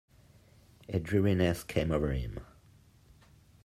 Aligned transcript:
A 0.89 0.99
dreariness 0.99 1.63
came 1.63 1.91
over 1.91 2.11
him. 2.11 2.39